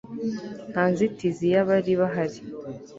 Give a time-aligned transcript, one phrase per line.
[0.71, 2.39] Nta nzitizi yabari bahari